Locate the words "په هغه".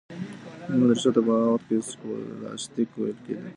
1.25-1.47